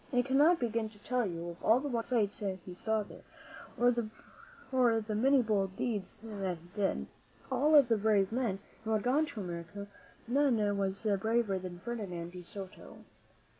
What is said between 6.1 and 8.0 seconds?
that he did. Of all the